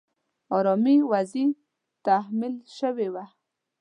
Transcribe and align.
آرامي 0.57 0.95
وضعې 1.11 1.45
تحمیل 2.05 2.55
شوې 2.77 3.07
وه. 3.13 3.25